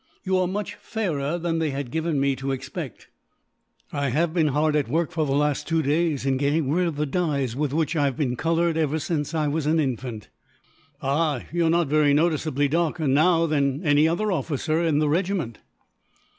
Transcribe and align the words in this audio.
"You 0.23 0.35
are 0.39 0.47
much 0.47 0.73
fairer 0.73 1.37
than 1.37 1.59
they 1.59 1.69
had 1.69 1.91
given 1.91 2.19
me 2.19 2.35
to 2.37 2.49
expect." 2.51 3.09
"I 3.93 4.09
have 4.09 4.33
been 4.33 4.47
hard 4.47 4.75
at 4.75 4.87
work, 4.87 5.11
for 5.11 5.27
the 5.27 5.35
last 5.35 5.67
two 5.67 5.83
days, 5.83 6.25
in 6.25 6.37
getting 6.37 6.71
rid 6.71 6.87
of 6.87 6.95
the 6.95 7.05
dyes 7.05 7.55
with 7.55 7.71
which 7.71 7.95
I 7.95 8.05
have 8.05 8.17
been 8.17 8.35
coloured, 8.35 8.77
ever 8.77 8.97
since 8.97 9.35
I 9.35 9.47
was 9.47 9.67
an 9.67 9.79
infant." 9.79 10.29
"Ah! 11.03 11.43
You 11.53 11.67
are 11.67 11.69
not 11.69 11.85
very 11.87 12.15
noticeably 12.15 12.67
darker, 12.67 13.07
now, 13.07 13.45
than 13.45 13.85
other 14.07 14.31
officers 14.31 14.89
in 14.89 14.97
the 14.97 15.07
regiment. 15.07 15.59